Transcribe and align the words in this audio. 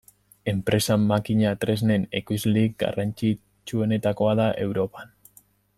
Enpresa 0.53 0.95
makina-tresnen 1.01 2.07
ekoizlerik 2.21 2.75
garrantzitsuenetakoa 2.85 4.37
da 4.41 4.49
Europan. 4.69 5.17